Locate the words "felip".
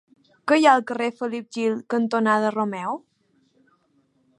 1.19-1.51